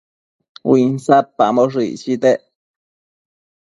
uinsadpamboshë 0.71 1.83
icchitec 1.93 2.41